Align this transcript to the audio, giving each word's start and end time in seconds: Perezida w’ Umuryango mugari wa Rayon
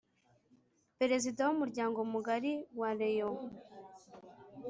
Perezida 0.99 1.41
w’ 1.47 1.53
Umuryango 1.55 1.99
mugari 2.11 2.53
wa 2.79 2.89
Rayon 2.99 3.37